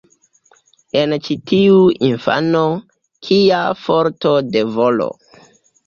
En 1.01 1.13
ĉi 1.27 1.37
tiu 1.51 1.77
infano, 2.09 2.65
kia 3.29 3.63
forto 3.87 4.37
de 4.53 4.69
volo! 4.77 5.13